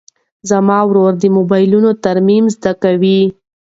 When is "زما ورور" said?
0.49-1.13